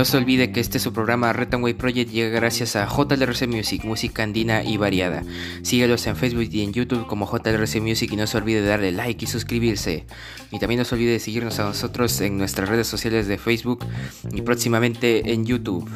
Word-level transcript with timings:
No 0.00 0.06
se 0.06 0.16
olvide 0.16 0.50
que 0.50 0.60
este 0.60 0.78
su 0.78 0.94
programa 0.94 1.30
Retanway 1.34 1.74
Project 1.74 2.10
llega 2.10 2.30
gracias 2.30 2.74
a 2.74 2.86
JLRC 2.86 3.46
Music, 3.46 3.84
música 3.84 4.22
andina 4.22 4.64
y 4.64 4.78
variada. 4.78 5.22
Síguelos 5.60 6.06
en 6.06 6.16
Facebook 6.16 6.48
y 6.50 6.62
en 6.62 6.72
YouTube 6.72 7.06
como 7.06 7.30
JLRC 7.30 7.82
Music 7.82 8.10
y 8.10 8.16
no 8.16 8.26
se 8.26 8.38
olvide 8.38 8.62
de 8.62 8.68
darle 8.68 8.92
like 8.92 9.22
y 9.22 9.28
suscribirse. 9.28 10.06
Y 10.50 10.58
también 10.58 10.78
no 10.78 10.86
se 10.86 10.94
olvide 10.94 11.12
de 11.12 11.20
seguirnos 11.20 11.60
a 11.60 11.64
nosotros 11.64 12.18
en 12.22 12.38
nuestras 12.38 12.70
redes 12.70 12.86
sociales 12.86 13.26
de 13.26 13.36
Facebook 13.36 13.84
y 14.32 14.40
próximamente 14.40 15.34
en 15.34 15.44
YouTube. 15.44 15.86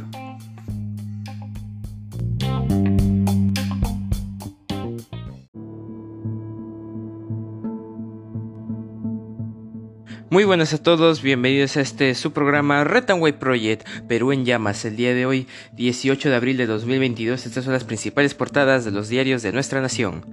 Muy 10.34 10.43
buenas 10.43 10.74
a 10.74 10.83
todos, 10.83 11.23
bienvenidos 11.23 11.77
a 11.77 11.80
este 11.80 12.12
su 12.16 12.33
programa 12.33 12.83
Retanway 12.83 13.38
Project 13.38 13.87
Perú 14.09 14.33
en 14.33 14.45
llamas. 14.45 14.84
El 14.84 14.97
día 14.97 15.15
de 15.15 15.27
hoy, 15.27 15.47
18 15.74 16.29
de 16.29 16.34
abril 16.34 16.57
de 16.57 16.66
2022, 16.66 17.47
estas 17.47 17.62
son 17.62 17.73
las 17.73 17.84
principales 17.84 18.34
portadas 18.34 18.84
de 18.84 18.91
los 18.91 19.09
diarios 19.09 19.43
de 19.43 19.52
nuestra 19.52 19.80
nación. 19.80 20.27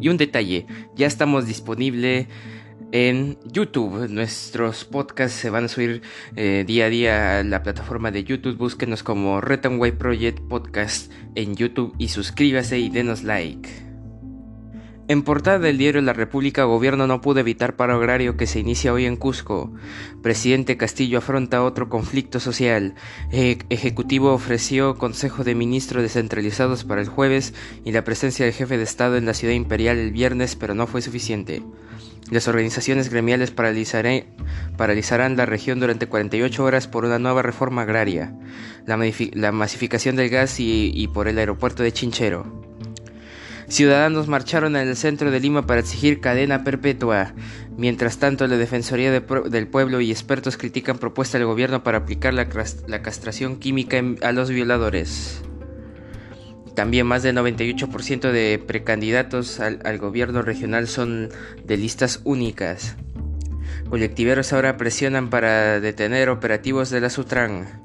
Y 0.00 0.08
un 0.08 0.16
detalle, 0.16 0.64
ya 0.94 1.06
estamos 1.06 1.46
disponibles 1.46 2.28
en 2.92 3.36
YouTube. 3.44 4.08
Nuestros 4.08 4.86
podcasts 4.86 5.38
se 5.38 5.50
van 5.50 5.64
a 5.64 5.68
subir 5.68 6.00
eh, 6.34 6.64
día 6.66 6.86
a 6.86 6.88
día 6.88 7.38
a 7.40 7.44
la 7.44 7.62
plataforma 7.62 8.10
de 8.10 8.24
YouTube. 8.24 8.56
Búsquenos 8.56 9.02
como 9.02 9.42
Retanway 9.42 9.92
Project 9.92 10.40
Podcast 10.48 11.12
en 11.34 11.56
YouTube 11.56 11.94
y 11.98 12.08
suscríbase 12.08 12.78
y 12.78 12.88
denos 12.88 13.22
like. 13.22 13.95
En 15.08 15.22
portada 15.22 15.60
del 15.60 15.78
diario 15.78 16.02
La 16.02 16.14
República, 16.14 16.64
gobierno 16.64 17.06
no 17.06 17.20
pudo 17.20 17.38
evitar 17.38 17.76
paro 17.76 17.94
agrario 17.94 18.36
que 18.36 18.48
se 18.48 18.58
inicia 18.58 18.92
hoy 18.92 19.04
en 19.04 19.14
Cusco. 19.14 19.72
Presidente 20.20 20.76
Castillo 20.76 21.18
afronta 21.18 21.62
otro 21.62 21.88
conflicto 21.88 22.40
social. 22.40 22.96
Ejecutivo 23.30 24.32
ofreció 24.32 24.96
Consejo 24.96 25.44
de 25.44 25.54
Ministros 25.54 26.02
descentralizados 26.02 26.82
para 26.82 27.02
el 27.02 27.08
jueves 27.08 27.54
y 27.84 27.92
la 27.92 28.02
presencia 28.02 28.44
del 28.44 28.54
jefe 28.54 28.78
de 28.78 28.82
Estado 28.82 29.16
en 29.16 29.26
la 29.26 29.34
ciudad 29.34 29.54
imperial 29.54 29.96
el 29.98 30.10
viernes, 30.10 30.56
pero 30.56 30.74
no 30.74 30.88
fue 30.88 31.02
suficiente. 31.02 31.62
Las 32.32 32.48
organizaciones 32.48 33.08
gremiales 33.08 33.52
paralizarán 33.52 35.36
la 35.36 35.46
región 35.46 35.78
durante 35.78 36.08
48 36.08 36.64
horas 36.64 36.88
por 36.88 37.04
una 37.04 37.20
nueva 37.20 37.42
reforma 37.42 37.82
agraria, 37.82 38.34
la, 38.86 39.52
masificación 39.52 40.16
del 40.16 40.30
gas 40.30 40.56
y 40.58 41.08
por 41.14 41.28
el 41.28 41.38
aeropuerto 41.38 41.84
de 41.84 41.92
Chinchero. 41.92 42.66
Ciudadanos 43.68 44.28
marcharon 44.28 44.76
en 44.76 44.86
el 44.86 44.96
centro 44.96 45.32
de 45.32 45.40
Lima 45.40 45.66
para 45.66 45.80
exigir 45.80 46.20
cadena 46.20 46.62
perpetua. 46.62 47.34
Mientras 47.76 48.18
tanto, 48.18 48.46
la 48.46 48.56
Defensoría 48.56 49.10
del 49.10 49.68
Pueblo 49.68 50.00
y 50.00 50.12
expertos 50.12 50.56
critican 50.56 50.98
propuesta 50.98 51.38
del 51.38 51.48
gobierno 51.48 51.82
para 51.82 51.98
aplicar 51.98 52.32
la, 52.32 52.48
castración 52.48 53.56
química 53.56 54.00
a 54.22 54.32
los 54.32 54.50
violadores. 54.50 55.42
También 56.76 57.06
más 57.06 57.24
del 57.24 57.36
98% 57.36 58.30
de 58.30 58.62
precandidatos 58.64 59.58
al, 59.58 59.80
al, 59.84 59.98
gobierno 59.98 60.42
regional 60.42 60.86
son 60.86 61.30
de 61.64 61.76
listas 61.76 62.20
únicas. 62.22 62.96
Colectiveros 63.90 64.52
ahora 64.52 64.76
presionan 64.76 65.28
para 65.28 65.80
detener 65.80 66.28
operativos 66.28 66.90
de 66.90 67.00
la 67.00 67.10
Sutran. 67.10 67.82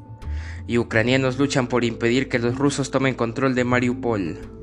Y 0.68 0.78
ucranianos 0.78 1.40
luchan 1.40 1.68
por 1.68 1.84
impedir 1.84 2.30
que 2.30 2.38
los 2.38 2.56
rusos 2.56 2.92
tomen 2.92 3.16
control 3.16 3.56
de 3.56 3.64
Mariupol. 3.64 4.61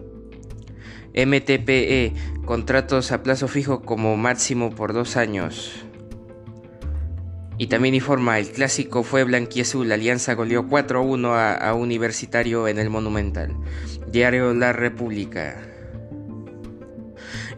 MTPE, 1.14 2.12
contratos 2.44 3.12
a 3.12 3.22
plazo 3.22 3.48
fijo 3.48 3.82
como 3.82 4.16
máximo 4.16 4.70
por 4.70 4.92
dos 4.92 5.16
años. 5.16 5.84
Y 7.56 7.66
también 7.66 7.94
informa, 7.94 8.38
el 8.38 8.50
clásico 8.50 9.02
fue 9.02 9.24
blanquiazul, 9.24 9.88
la 9.88 9.94
alianza 9.94 10.34
goleó 10.34 10.68
4-1 10.68 11.28
a, 11.30 11.54
a 11.54 11.74
Universitario 11.74 12.68
en 12.68 12.78
el 12.78 12.88
Monumental. 12.88 13.56
Diario 14.12 14.54
La 14.54 14.72
República. 14.72 15.56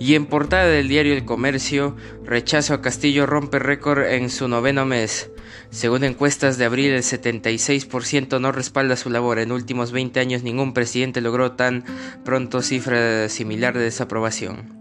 Y 0.01 0.15
en 0.15 0.25
portada 0.25 0.65
del 0.65 0.89
diario 0.89 1.13
El 1.13 1.27
Comercio, 1.27 1.95
rechazo 2.25 2.73
a 2.73 2.81
Castillo 2.81 3.27
rompe 3.27 3.59
récord 3.59 4.03
en 4.03 4.31
su 4.31 4.49
noveno 4.49 4.87
mes. 4.87 5.31
Según 5.69 6.05
encuestas 6.05 6.57
de 6.57 6.65
abril, 6.65 6.93
el 6.93 7.03
76% 7.03 8.41
no 8.41 8.51
respalda 8.51 8.97
su 8.97 9.11
labor. 9.11 9.39
En 9.39 9.53
últimos 9.53 9.93
20 9.93 10.19
años 10.19 10.43
ningún 10.43 10.73
presidente 10.73 11.21
logró 11.21 11.53
tan 11.53 11.85
pronto 12.25 12.63
cifra 12.63 13.29
similar 13.29 13.75
de 13.75 13.85
desaprobación. 13.85 14.81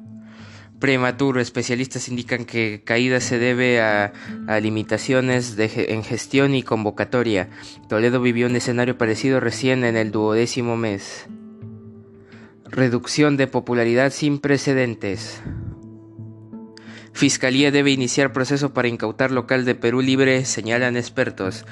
Prematuro, 0.80 1.42
especialistas 1.42 2.08
indican 2.08 2.46
que 2.46 2.82
caída 2.86 3.20
se 3.20 3.40
debe 3.40 3.82
a, 3.82 4.14
limitaciones 4.62 5.58
en 5.60 6.02
gestión 6.06 6.56
y 6.56 6.64
convocatoria. 6.64 7.50
Toledo 7.90 8.22
vivió 8.22 8.48
un 8.48 8.56
escenario 8.56 8.98
parecido 8.98 9.42
recién 9.42 9.84
en 9.84 9.98
el 9.98 10.12
duodécimo 10.12 10.78
mes. 10.78 11.28
Reducción 12.72 13.36
de 13.36 13.48
popularidad 13.48 14.12
sin 14.12 14.38
precedentes. 14.38 15.42
Fiscalía 17.14 17.72
debe 17.72 17.90
iniciar 17.90 18.32
proceso 18.32 18.74
para 18.74 18.88
incautar 18.88 19.32
local 19.32 19.66
de 19.66 19.74
Perú 19.74 20.02
Libre, 20.02 20.46
señalan 20.46 20.96
expertos. 20.96 21.66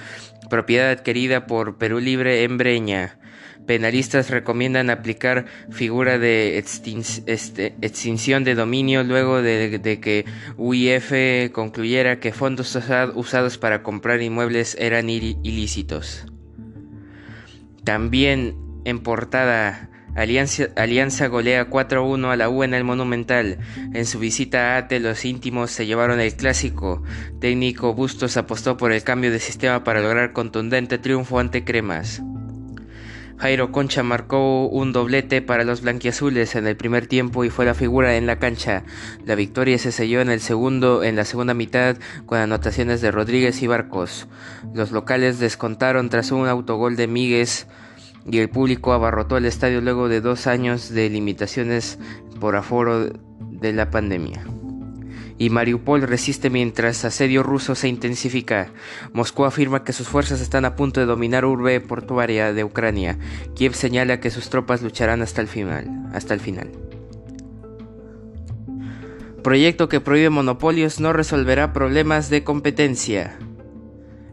Propiedad 0.49 0.89
adquirida 0.89 1.45
por 1.45 1.77
Perú 1.77 1.99
Libre 1.99 2.43
en 2.43 2.57
Breña. 2.57 3.19
Penalistas 3.67 4.31
recomiendan 4.31 4.89
aplicar 4.89 5.45
figura 5.69 6.17
de 6.17 6.57
este, 6.57 7.75
extinción 7.81 8.43
de 8.43 8.55
dominio 8.55 9.03
luego 9.03 9.41
de, 9.43 9.99
que 10.01 10.25
UIF 10.57 11.51
concluyera 11.51 12.19
que 12.19 12.33
fondos 12.33 12.75
usados 13.13 13.57
para 13.59 13.83
comprar 13.83 14.21
inmuebles 14.23 14.75
eran 14.79 15.09
ilícitos. 15.09 16.25
También 17.83 18.55
en 18.83 18.99
portada 18.99 19.91
Alianza, 20.17 21.27
golea 21.27 21.69
4-1 21.69 22.31
a 22.31 22.35
la 22.35 22.49
U 22.49 22.63
en 22.63 22.73
el 22.73 22.83
Monumental. 22.83 23.59
En 23.93 24.07
su 24.07 24.17
visita 24.17 24.73
a 24.73 24.77
Ate, 24.77 24.99
los 24.99 25.23
íntimos 25.25 25.69
se 25.69 25.85
llevaron 25.85 26.19
el 26.19 26.35
clásico. 26.35 27.03
Técnico 27.39 27.93
Bustos 27.93 28.35
apostó 28.35 28.77
por 28.77 28.91
el 28.91 29.03
cambio 29.03 29.29
de 29.31 29.37
sistema 29.37 29.83
para 29.83 30.01
lograr 30.01 30.33
contundente 30.33 30.97
triunfo 30.97 31.37
ante 31.37 31.63
Cremas. 31.63 32.23
Jairo 33.37 33.71
Concha 33.71 34.01
marcó 34.01 34.65
un 34.65 34.91
doblete 34.91 35.43
para 35.43 35.63
los 35.63 35.81
blanquiazules 35.81 36.55
en 36.55 36.65
el 36.65 36.75
primer 36.75 37.05
tiempo 37.05 37.45
y 37.45 37.51
fue 37.51 37.65
la 37.65 37.75
figura 37.75 38.17
en 38.17 38.25
la 38.25 38.39
cancha. 38.39 38.85
La 39.23 39.35
victoria 39.35 39.77
se 39.77 39.91
selló 39.91 40.21
en 40.21 40.31
el 40.31 40.41
segundo, 40.41 41.03
en 41.03 41.15
la 41.15 41.25
segunda 41.25 41.53
mitad 41.53 41.97
con 42.25 42.39
anotaciones 42.39 43.01
de 43.01 43.11
Rodríguez 43.11 43.61
y 43.61 43.67
Barcos. 43.67 44.27
Los 44.73 44.91
locales 44.91 45.37
descontaron 45.37 46.09
tras 46.09 46.31
un 46.31 46.47
autogol 46.47 46.95
de 46.95 47.05
Míguez 47.05 47.67
y 48.29 48.39
el 48.39 48.49
público 48.49 48.93
abarrotó 48.93 49.37
el 49.37 49.45
estadio 49.45 49.81
luego 49.81 50.09
de 50.09 50.21
dos 50.21 50.47
años 50.47 50.89
de 50.89 51.09
limitaciones 51.09 51.97
por 52.39 52.55
aforo 52.55 53.09
de 53.39 53.73
la 53.73 53.89
pandemia. 53.89 54.45
Y 55.39 55.49
Mariupol 55.51 56.01
resiste 56.01 56.49
mientras 56.49 57.05
asedio 57.05 57.43
ruso 57.43 57.75
se 57.75 57.87
intensifica. 57.87 58.71
Moscú 59.13 59.45
afirma 59.45 59.83
que 59.83 59.93
sus 59.93 60.07
fuerzas 60.07 60.41
están 60.41 60.65
a 60.65 60.75
punto 60.75 60.99
de 60.99 61.05
dominar 61.05 61.45
urbe 61.45 61.79
portuaria 61.79 62.53
de 62.53 62.63
Ucrania. 62.63 63.19
Kiev 63.55 63.75
señala 63.75 64.19
que 64.19 64.31
sus 64.31 64.49
tropas 64.49 64.81
lucharán 64.81 65.21
hasta 65.21 65.41
el 65.41 65.47
final. 65.47 65.87
Hasta 66.11 66.33
el 66.33 66.39
final. 66.39 66.71
Proyecto 69.43 69.87
que 69.87 70.01
prohíbe 70.01 70.31
monopolios 70.31 70.99
no 70.99 71.13
resolverá 71.13 71.71
problemas 71.71 72.29
de 72.31 72.43
competencia 72.43 73.37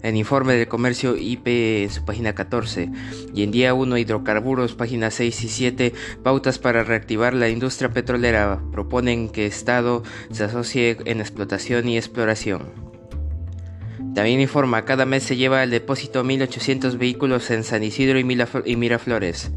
en 0.04 0.16
informe 0.16 0.52
del 0.52 0.68
comercio 0.68 1.16
IP 1.16 1.46
en 1.82 1.90
su 1.90 2.04
página 2.04 2.34
14 2.34 2.90
y 3.34 3.42
en 3.42 3.50
día 3.50 3.72
1 3.74 3.96
hidrocarburos 3.96 4.74
páginas 4.74 5.14
6 5.14 5.44
y 5.44 5.48
7 5.48 5.94
pautas 6.22 6.58
para 6.58 6.84
reactivar 6.84 7.32
la 7.32 7.48
industria 7.48 7.90
petrolera 7.90 8.60
proponen 8.70 9.30
que 9.30 9.46
Estado 9.46 10.02
se 10.30 10.44
asocie 10.44 10.98
en 11.06 11.20
explotación 11.20 11.88
y 11.88 11.96
exploración. 11.96 12.84
También 14.14 14.40
informa, 14.40 14.84
cada 14.84 15.06
mes 15.06 15.24
se 15.24 15.36
lleva 15.36 15.62
al 15.62 15.70
depósito 15.70 16.22
1.800 16.22 16.98
vehículos 16.98 17.50
en 17.50 17.64
San 17.64 17.82
Isidro 17.82 18.18
y 18.18 18.76
Miraflores. 18.76 19.50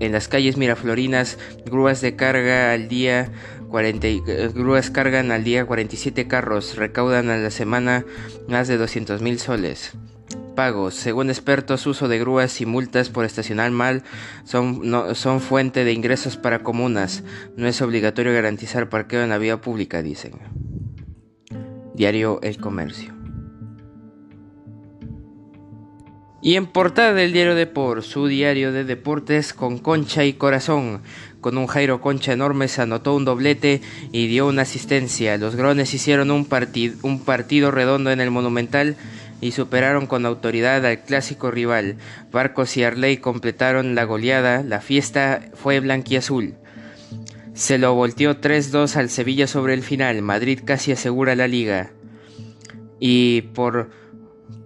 En 0.00 0.12
las 0.12 0.28
calles 0.28 0.56
miraflorinas, 0.56 1.38
grúas 1.64 2.00
de 2.00 2.16
carga 2.16 2.72
al 2.72 2.88
día 2.88 3.30
40, 3.68 4.06
eh, 4.06 4.50
grúas 4.54 4.90
cargan 4.90 5.32
al 5.32 5.44
día 5.44 5.64
47 5.64 6.28
carros, 6.28 6.76
recaudan 6.76 7.30
a 7.30 7.36
la 7.38 7.50
semana 7.50 8.04
más 8.48 8.68
de 8.68 8.76
200 8.76 9.22
mil 9.22 9.38
soles. 9.38 9.92
Pagos. 10.54 10.94
Según 10.94 11.28
expertos, 11.28 11.86
uso 11.86 12.08
de 12.08 12.18
grúas 12.18 12.60
y 12.60 12.66
multas 12.66 13.10
por 13.10 13.24
estacionar 13.24 13.70
mal 13.70 14.02
son, 14.44 14.80
no, 14.88 15.14
son 15.14 15.40
fuente 15.40 15.84
de 15.84 15.92
ingresos 15.92 16.36
para 16.36 16.60
comunas. 16.60 17.22
No 17.56 17.68
es 17.68 17.82
obligatorio 17.82 18.32
garantizar 18.32 18.88
parqueo 18.88 19.22
en 19.22 19.28
la 19.28 19.38
vía 19.38 19.60
pública, 19.60 20.02
dicen. 20.02 20.32
Diario 21.94 22.40
El 22.42 22.58
Comercio. 22.58 23.15
Y 26.46 26.54
en 26.54 26.66
portada 26.66 27.12
del 27.12 27.32
diario 27.32 27.56
Depor, 27.56 28.04
su 28.04 28.28
diario 28.28 28.70
de 28.70 28.84
deportes 28.84 29.52
con 29.52 29.78
concha 29.78 30.24
y 30.24 30.34
corazón, 30.34 31.00
con 31.40 31.58
un 31.58 31.66
Jairo 31.66 32.00
Concha 32.00 32.34
enorme 32.34 32.68
se 32.68 32.82
anotó 32.82 33.16
un 33.16 33.24
doblete 33.24 33.80
y 34.12 34.28
dio 34.28 34.46
una 34.46 34.62
asistencia. 34.62 35.38
Los 35.38 35.56
Grones 35.56 35.92
hicieron 35.92 36.30
un, 36.30 36.46
un 37.02 37.24
partido 37.24 37.72
redondo 37.72 38.12
en 38.12 38.20
el 38.20 38.30
Monumental 38.30 38.94
y 39.40 39.50
superaron 39.50 40.06
con 40.06 40.24
autoridad 40.24 40.86
al 40.86 41.02
clásico 41.02 41.50
rival. 41.50 41.96
Barcos 42.30 42.76
y 42.76 42.84
Arley 42.84 43.16
completaron 43.16 43.96
la 43.96 44.04
goleada, 44.04 44.62
la 44.62 44.80
fiesta 44.80 45.50
fue 45.52 45.80
blanquiazul. 45.80 46.54
Se 47.54 47.76
lo 47.76 47.92
volteó 47.94 48.40
3-2 48.40 48.94
al 48.94 49.10
Sevilla 49.10 49.48
sobre 49.48 49.74
el 49.74 49.82
final, 49.82 50.22
Madrid 50.22 50.60
casi 50.64 50.92
asegura 50.92 51.34
la 51.34 51.48
liga. 51.48 51.90
Y 53.00 53.42
por, 53.52 53.90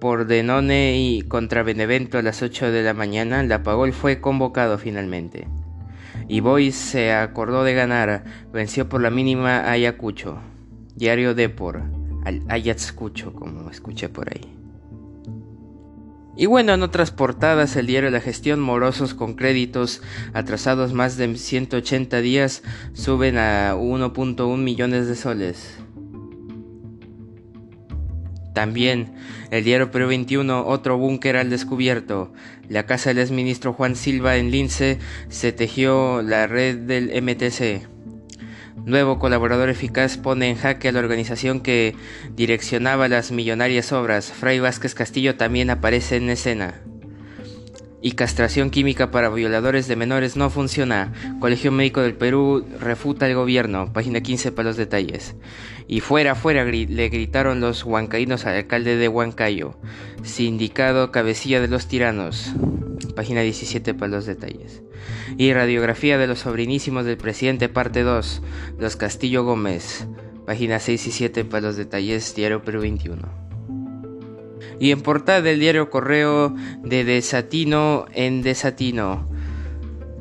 por 0.01 0.27
Denone 0.27 0.99
y 0.99 1.23
contra 1.23 1.63
Benevento 1.63 2.19
a 2.19 2.23
las 2.23 2.43
8 2.43 2.73
de 2.73 2.83
la 2.83 2.95
mañana, 2.95 3.43
la 3.43 3.63
Pagol 3.63 3.93
fue 3.93 4.21
convocado 4.21 4.79
finalmente. 4.79 5.47
Y 6.27 6.41
Boys 6.41 6.75
se 6.75 7.13
acordó 7.13 7.63
de 7.63 7.75
ganar, 7.75 8.25
venció 8.53 8.89
por 8.89 9.03
la 9.03 9.11
mínima 9.11 9.59
a 9.59 9.73
Ayacucho. 9.73 10.39
Diario 10.97 11.35
Depor, 11.35 11.83
al 12.25 12.43
Ayacucho, 12.49 13.35
como 13.35 13.71
escuché 13.71 14.09
por 14.09 14.31
ahí. 14.31 14.57
Y 16.37 16.47
bueno, 16.47 16.73
en 16.73 16.83
otras 16.83 17.11
portadas, 17.11 17.77
el 17.77 17.87
diario 17.87 18.11
La 18.11 18.21
Gestión, 18.21 18.61
morosos 18.61 19.13
con 19.13 19.35
créditos 19.35 20.01
atrasados 20.33 20.95
más 20.95 21.19
de 21.19 21.37
180 21.37 22.21
días, 22.21 22.63
suben 22.95 23.37
a 23.37 23.75
1.1 23.75 24.57
millones 24.57 25.07
de 25.07 25.17
soles. 25.17 25.79
También, 28.53 29.13
el 29.51 29.65
diario 29.65 29.91
Perú 29.91 30.09
21, 30.09 30.67
otro 30.67 30.99
búnker 30.99 31.37
al 31.37 31.51
descubierto. 31.51 32.33
La 32.69 32.85
casa 32.85 33.11
del 33.11 33.19
exministro 33.19 33.73
Juan 33.73 33.97
Silva 33.97 34.37
en 34.37 34.51
Lince 34.51 34.99
se 35.29 35.53
tejió 35.53 36.23
la 36.23 36.47
red 36.47 36.77
del 36.79 37.23
MTC. 37.23 37.89
Nuevo 38.85 39.19
colaborador 39.19 39.69
eficaz 39.69 40.17
pone 40.17 40.49
en 40.49 40.57
jaque 40.57 40.89
a 40.89 40.93
la 40.93 41.01
organización 41.01 41.61
que 41.61 41.95
direccionaba 42.35 43.09
las 43.09 43.31
millonarias 43.31 43.93
obras. 43.93 44.33
Fray 44.33 44.59
Vázquez 44.59 44.95
Castillo 44.95 45.37
también 45.37 45.71
aparece 45.71 46.17
en 46.17 46.31
escena. 46.31 46.81
Y 48.03 48.13
castración 48.13 48.71
química 48.71 49.11
para 49.11 49.29
violadores 49.29 49.87
de 49.87 49.97
menores 49.97 50.37
no 50.37 50.49
funciona. 50.49 51.13
Colegio 51.39 51.71
Médico 51.71 52.01
del 52.01 52.15
Perú 52.15 52.65
refuta 52.81 53.27
el 53.29 53.35
gobierno. 53.35 53.93
Página 53.93 54.23
15 54.23 54.53
para 54.53 54.69
los 54.69 54.79
detalles. 54.79 55.37
Y 55.87 56.01
fuera, 56.01 56.35
fuera, 56.35 56.65
le 56.65 57.09
gritaron 57.11 57.61
los 57.61 57.85
huancaínos 57.85 58.47
al 58.47 58.57
alcalde 58.57 58.97
de 58.97 59.09
Huancayo. 59.09 59.77
Sindicado 60.23 61.13
cabecilla 61.13 61.61
de 61.61 61.69
los 61.69 61.89
tiranos. 61.89 62.53
Página 63.15 63.43
17 63.43 63.93
para 63.93 64.13
los 64.13 64.25
detalles. 64.25 64.83
Y 65.37 65.53
radiografía 65.53 66.17
de 66.17 66.27
los 66.27 66.41
sobrinísimos 66.41 67.05
del 67.05 67.19
presidente, 67.19 67.69
parte 67.69 68.03
2. 68.03 68.43
Los 68.79 68.97
Castillo 68.97 69.45
Gómez. 69.45 70.07
Página 70.47 70.79
6 70.79 71.07
y 71.07 71.13
7 71.13 71.45
para 71.45 71.67
los 71.67 71.77
detalles, 71.77 72.35
Diario 72.35 72.63
Perú 72.63 72.81
21. 72.81 73.50
Y 74.81 74.91
en 74.93 75.03
portada 75.03 75.43
del 75.43 75.61
diario 75.61 75.91
Correo 75.91 76.55
de 76.83 77.05
Desatino 77.05 78.07
en 78.13 78.43
Desatino 78.43 79.29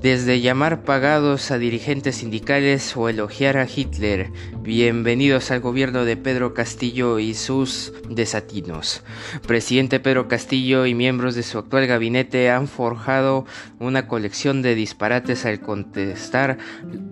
desde 0.01 0.39
llamar 0.39 0.83
pagados 0.83 1.51
a 1.51 1.57
dirigentes 1.57 2.17
sindicales 2.17 2.95
o 2.95 3.09
elogiar 3.09 3.57
a 3.57 3.67
Hitler. 3.67 4.31
Bienvenidos 4.61 5.51
al 5.51 5.59
gobierno 5.59 6.05
de 6.05 6.15
Pedro 6.15 6.53
Castillo 6.53 7.19
y 7.19 7.33
sus 7.33 7.91
desatinos. 8.09 9.03
Presidente 9.45 9.99
Pedro 9.99 10.29
Castillo 10.29 10.85
y 10.85 10.95
miembros 10.95 11.35
de 11.35 11.43
su 11.43 11.57
actual 11.57 11.85
gabinete 11.85 12.49
han 12.49 12.69
forjado 12.69 13.45
una 13.79 14.07
colección 14.07 14.61
de 14.61 14.75
disparates 14.75 15.45
al 15.45 15.59
contestar 15.59 16.57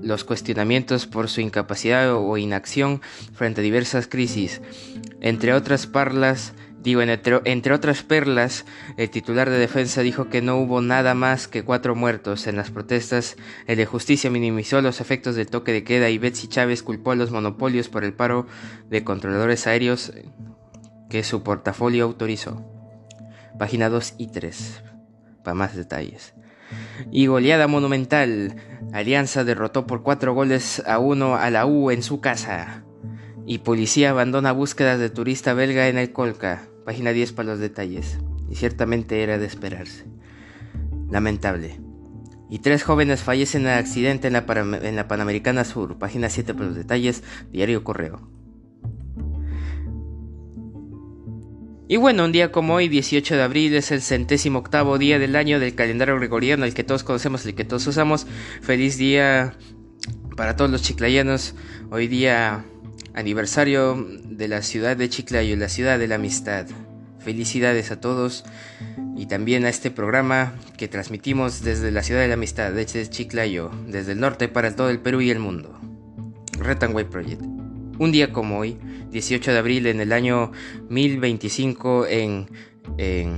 los 0.02 0.24
cuestionamientos 0.24 1.08
por 1.08 1.28
su 1.28 1.42
incapacidad 1.42 2.14
o 2.16 2.38
inacción 2.38 3.02
frente 3.34 3.60
a 3.60 3.64
diversas 3.66 4.08
crisis. 4.08 4.62
Entre 5.20 5.54
otras 5.54 5.88
parlas, 5.88 6.54
Digo, 6.84 7.02
entre, 7.02 7.74
otras 7.74 8.04
perlas, 8.04 8.66
el 8.98 9.10
titular 9.10 9.50
de 9.50 9.58
defensa 9.58 10.02
dijo 10.02 10.30
que 10.30 10.42
no 10.42 10.58
hubo 10.58 10.82
nada 10.82 11.16
más 11.16 11.48
que 11.48 11.64
cuatro 11.64 11.96
muertos. 11.96 12.48
En 12.48 12.56
las 12.56 12.72
protestas, 12.72 13.36
el 13.66 13.78
de 13.78 13.86
justicia 13.86 14.30
minimizó 14.30 14.82
los 14.82 15.02
efectos 15.02 15.36
del 15.36 15.50
toque 15.50 15.74
de 15.74 15.84
queda 15.84 16.10
y 16.10 16.18
Betsy 16.18 16.48
Chávez 16.48 16.84
culpó 16.84 17.12
a 17.12 17.16
los 17.16 17.32
monopolios 17.32 17.90
por 17.90 18.04
el 18.04 18.14
paro 18.14 18.48
de 18.90 19.04
controladores 19.04 19.68
aéreos 19.68 20.14
que 21.10 21.24
su 21.24 21.44
portafolio 21.44 22.06
autorizó. 22.06 22.64
Página 23.58 23.90
2 23.90 24.16
y 24.20 24.28
3, 24.28 24.84
para 25.44 25.56
más 25.56 25.76
detalles. 25.76 26.36
Y 27.12 27.28
goleada 27.28 27.68
monumental. 27.68 28.56
Alianza 28.94 29.44
derrotó 29.44 29.88
por 29.88 30.04
cuatro 30.04 30.34
goles 30.34 30.84
a 30.86 31.00
uno 31.00 31.36
a 31.36 31.50
la 31.50 31.66
U 31.66 31.92
en 31.92 32.04
su 32.04 32.22
casa. 32.22 32.84
Y 33.50 33.60
policía 33.60 34.10
abandona 34.10 34.52
búsquedas 34.52 35.00
de 35.00 35.10
turista 35.10 35.54
belga 35.54 35.88
en 35.88 35.98
el 35.98 36.12
Colca. 36.12 36.68
Página 36.84 37.14
10 37.14 37.32
para 37.32 37.48
los 37.48 37.60
detalles. 37.60 38.20
Y 38.50 38.56
ciertamente 38.56 39.24
era 39.24 39.38
de 39.38 39.46
esperarse. 39.46 40.04
Lamentable. 41.10 41.80
Y 42.50 42.60
tres 42.60 42.84
jóvenes 42.84 43.24
fallecen 43.24 43.62
en 43.62 43.70
accidente 43.70 44.28
en 44.28 44.34
la, 44.34 45.08
Panamericana 45.08 45.64
Sur. 45.64 45.98
Página 45.98 46.30
7 46.30 46.56
para 46.56 46.66
los 46.66 46.76
detalles. 46.76 47.24
Diario 47.50 47.86
Correo. 47.86 48.30
Y 51.88 51.96
bueno, 51.96 52.26
un 52.26 52.34
día 52.34 52.52
como 52.52 52.74
hoy, 52.74 52.90
18 52.90 53.38
de 53.38 53.44
abril, 53.44 53.76
es 53.76 53.92
el 53.92 54.02
centésimo 54.02 54.60
octavo 54.60 54.98
día 54.98 55.20
del 55.20 55.38
año 55.38 55.62
del 55.62 55.74
calendario 55.74 56.18
gregoriano, 56.18 56.66
el 56.66 56.74
que 56.74 56.84
todos 56.84 57.06
conocemos, 57.06 57.46
el 57.46 57.56
que 57.56 57.64
todos 57.64 57.88
usamos. 57.88 58.28
Feliz 58.62 58.98
día 58.98 59.56
para 60.36 60.58
todos 60.58 60.70
los 60.70 60.82
chiclayanos. 60.82 61.56
Hoy 61.90 62.08
día 62.08 62.66
aniversario 63.18 63.98
de 64.26 64.48
la 64.48 64.62
ciudad 64.62 64.96
de 64.96 65.10
Chiclayo, 65.10 65.56
la 65.56 65.70
ciudad 65.70 65.98
de 65.98 66.08
la 66.08 66.16
amistad. 66.16 66.68
Felicidades 67.18 67.90
a 67.90 68.00
todos 68.00 68.46
y 69.18 69.26
también 69.26 69.66
a 69.66 69.70
este 69.70 69.90
programa 69.90 70.54
que 70.78 70.88
transmitimos 70.88 71.64
desde 71.64 71.92
la 71.92 72.04
ciudad 72.04 72.22
de 72.22 72.28
la 72.28 72.36
amistad, 72.36 72.72
desde 72.72 73.10
Chiclayo, 73.10 73.72
desde 73.88 74.12
el 74.12 74.20
norte 74.20 74.48
para 74.48 74.76
todo 74.76 74.92
el 74.92 75.00
Perú 75.00 75.22
y 75.22 75.32
el 75.32 75.40
mundo. 75.40 75.80
Retanway 76.60 77.10
Project. 77.10 77.42
Un 77.98 78.12
día 78.12 78.32
como 78.32 78.60
hoy, 78.60 78.78
18 79.10 79.52
de 79.52 79.58
abril 79.58 79.88
en 79.88 80.00
el 80.00 80.14
año 80.14 80.52
1025 80.90 82.06
en, 82.06 82.52
en, 83.00 83.38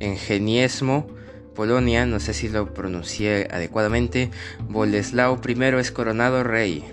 en 0.00 0.16
Geniesmo, 0.16 1.06
Polonia, 1.54 2.04
no 2.04 2.18
sé 2.18 2.34
si 2.34 2.48
lo 2.48 2.74
pronuncié 2.74 3.46
adecuadamente, 3.52 4.32
Boleslao 4.68 5.40
I 5.46 5.62
es 5.78 5.92
coronado 5.92 6.42
rey. 6.42 6.84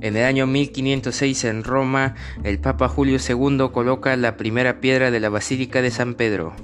En 0.00 0.16
el 0.16 0.24
año 0.24 0.46
1506 0.46 1.44
en 1.44 1.64
Roma, 1.64 2.14
el 2.44 2.58
Papa 2.58 2.88
Julio 2.88 3.18
II 3.18 3.68
coloca 3.72 4.16
la 4.16 4.36
primera 4.36 4.80
piedra 4.80 5.10
de 5.10 5.20
la 5.20 5.28
Basílica 5.28 5.82
de 5.82 5.90
San 5.90 6.14
Pedro. 6.14 6.54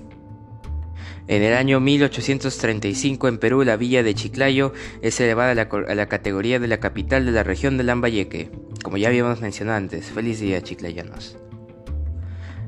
En 1.29 1.43
el 1.43 1.55
año 1.55 1.79
1835 1.81 3.29
en 3.29 3.39
Perú 3.39 3.63
la 3.65 3.77
villa 3.77 4.03
de 4.03 4.13
Chiclayo 4.15 4.73
es 5.03 5.21
elevada 5.21 5.53
a 5.53 5.95
la, 5.95 6.09
categoría 6.09 6.59
de 6.59 6.67
la 6.67 6.81
capital 6.81 7.25
de 7.25 7.31
la 7.31 7.45
región 7.45 7.79
de 7.79 7.85
Lambayeque, 7.85 8.51
como 8.83 8.97
ya 8.97 9.07
habíamos 9.09 9.41
mencionado 9.41 9.79
antes. 9.79 10.07
Feliz 10.07 10.41
día 10.41 10.61
chiclayanos. 10.63 11.39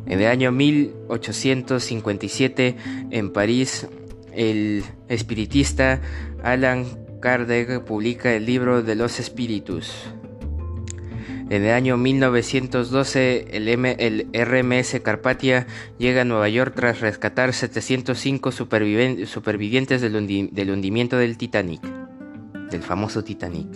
En 0.07 0.21
el 0.21 0.29
año 0.29 0.53
1857 0.53 2.77
en 3.11 3.33
París 3.33 3.89
el 4.33 4.85
espiritista 5.09 6.01
Alan 6.43 6.85
Kardec 7.21 7.83
publica 7.85 8.35
el 8.35 8.47
libro 8.47 8.83
de 8.83 8.95
los 8.95 9.19
espíritus. 9.19 10.15
En 11.51 11.63
el 11.63 11.73
año 11.73 11.99
1912, 11.99 13.49
el, 13.53 13.69
el 13.69 14.29
RMS 14.33 14.99
Carpathia 15.03 15.67
llega 15.99 16.23
a 16.23 16.25
Nueva 16.25 16.49
York 16.49 16.73
tras 16.75 17.01
rescatar 17.01 17.53
705 17.53 18.51
supervivientes 18.51 20.01
del, 20.01 20.71
hundimiento 20.71 21.19
del 21.19 21.37
Titanic, 21.37 21.83
del 22.71 22.83
famoso 22.83 23.25
Titanic. 23.25 23.69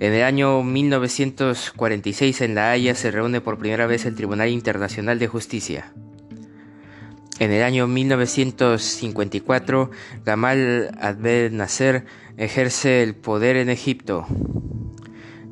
En 0.00 0.12
el 0.12 0.22
año 0.22 0.62
1946 0.62 2.42
en 2.42 2.54
La 2.54 2.72
Haya 2.72 2.94
se 2.94 3.10
reúne 3.10 3.40
por 3.40 3.58
primera 3.58 3.86
vez 3.86 4.04
el 4.04 4.14
Tribunal 4.14 4.50
Internacional 4.50 5.18
de 5.18 5.28
Justicia. 5.28 5.94
En 7.38 7.52
el 7.52 7.62
año 7.62 7.86
1954, 7.86 9.90
Gamal 10.26 10.90
Abdel 11.00 11.56
Nasser 11.56 12.04
ejerce 12.36 13.02
el 13.02 13.14
poder 13.14 13.56
en 13.56 13.70
Egipto. 13.70 14.26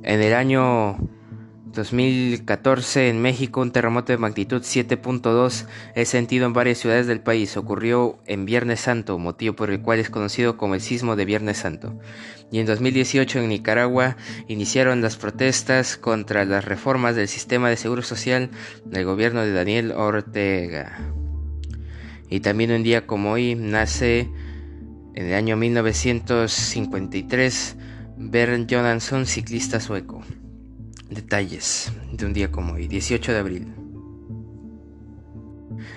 En 0.07 0.23
el 0.23 0.33
año 0.35 0.97
2014 1.75 3.09
en 3.09 3.21
México 3.21 3.61
un 3.61 3.73
terremoto 3.73 4.13
de 4.13 4.19
magnitud 4.19 4.63
7.2 4.63 5.67
es 5.97 6.09
sentido 6.09 6.47
en 6.47 6.53
varias 6.53 6.79
ciudades 6.79 7.09
del 7.09 7.19
país. 7.19 7.57
Ocurrió 7.57 8.21
en 8.25 8.45
Viernes 8.45 8.79
Santo, 8.79 9.19
motivo 9.19 9.57
por 9.57 9.71
el 9.71 9.83
cual 9.83 9.99
es 9.99 10.09
conocido 10.09 10.57
como 10.57 10.77
el 10.77 10.81
sismo 10.81 11.17
de 11.17 11.25
Viernes 11.25 11.57
Santo. 11.57 11.99
Y 12.53 12.61
en 12.61 12.67
2018 12.67 13.41
en 13.41 13.49
Nicaragua 13.49 14.17
iniciaron 14.47 15.03
las 15.03 15.17
protestas 15.17 15.97
contra 15.97 16.45
las 16.45 16.65
reformas 16.65 17.17
del 17.17 17.27
sistema 17.27 17.69
de 17.69 17.77
seguro 17.77 18.03
social 18.03 18.51
del 18.85 19.05
gobierno 19.05 19.41
de 19.41 19.55
Daniel 19.55 19.91
Ortega. 19.91 21.01
Y 22.31 22.39
también 22.39 22.71
un 22.71 22.85
día 22.85 23.09
como 23.09 23.33
hoy 23.33 23.57
nace 23.57 24.31
en 25.17 25.27
el 25.27 25.35
año 25.35 25.57
1953 25.57 27.77
Bernd 28.19 28.73
Johansson, 28.73 29.27
ciclista 29.27 29.79
sueco. 29.79 30.23
Detalles 31.11 31.93
de 32.13 32.25
un 32.25 32.33
día 32.33 32.51
como 32.51 32.73
hoy, 32.75 32.89
18 32.89 33.33
de 33.33 33.39
abril. 33.39 33.75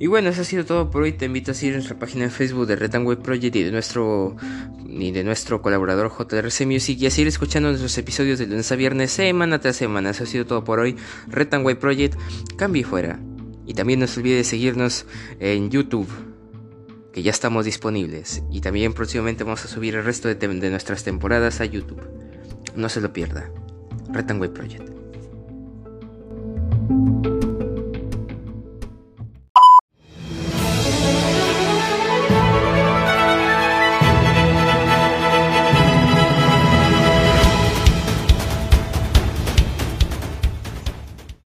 Y 0.00 0.06
bueno, 0.06 0.28
eso 0.30 0.42
ha 0.42 0.44
sido 0.44 0.64
todo 0.64 0.90
por 0.90 1.02
hoy. 1.02 1.12
Te 1.12 1.26
invito 1.26 1.50
a 1.50 1.54
seguir 1.54 1.74
nuestra 1.74 1.98
página 1.98 2.24
en 2.24 2.30
Facebook 2.30 2.66
de 2.66 2.76
Retanway 2.76 3.16
Project 3.16 3.56
y 3.56 3.64
de 3.64 3.72
nuestro, 3.72 4.36
y 4.86 5.10
de 5.10 5.24
nuestro 5.24 5.60
colaborador 5.60 6.12
JRC 6.12 6.66
Music 6.66 6.98
y 7.00 7.06
a 7.06 7.10
seguir 7.10 7.26
escuchando 7.26 7.68
nuestros 7.68 7.98
episodios 7.98 8.38
de 8.38 8.46
lunes 8.46 8.70
a 8.70 8.76
viernes, 8.76 9.10
semana 9.10 9.58
tras 9.60 9.76
semana. 9.76 10.10
Eso 10.10 10.22
ha 10.22 10.26
sido 10.26 10.46
todo 10.46 10.62
por 10.62 10.78
hoy. 10.78 10.96
Retanway 11.26 11.74
Project, 11.74 12.16
cambie 12.56 12.84
fuera. 12.84 13.18
Y 13.66 13.74
también 13.74 13.98
no 14.00 14.06
se 14.06 14.20
olvide 14.20 14.36
de 14.36 14.44
seguirnos 14.44 15.04
en 15.40 15.68
YouTube, 15.70 16.08
que 17.12 17.22
ya 17.22 17.32
estamos 17.32 17.64
disponibles. 17.64 18.42
Y 18.52 18.60
también 18.60 18.94
próximamente 18.94 19.42
vamos 19.42 19.64
a 19.64 19.68
subir 19.68 19.96
el 19.96 20.04
resto 20.04 20.28
de, 20.28 20.36
de 20.36 20.70
nuestras 20.70 21.02
temporadas 21.02 21.60
a 21.60 21.64
YouTube. 21.64 22.00
No 22.76 22.88
se 22.88 23.00
lo 23.00 23.12
pierda. 23.12 23.50
Retanway 24.10 24.50
Project. 24.50 24.87